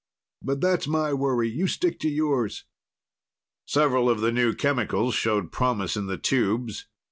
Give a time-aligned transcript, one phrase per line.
[0.41, 1.47] But that's my worry.
[1.47, 2.65] You stick to yours."
[3.65, 6.87] Several of the new chemicals showed promise in the tubes.